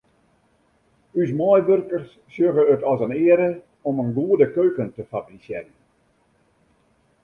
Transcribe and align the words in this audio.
Us 1.23 1.33
meiwurkers 1.41 2.09
sjogge 2.33 2.65
it 2.77 2.81
as 2.93 3.03
in 3.09 3.15
eare 3.25 3.49
om 3.87 4.01
in 4.05 4.13
goede 4.19 4.47
keuken 4.57 4.93
te 4.95 5.03
fabrisearjen. 5.11 5.79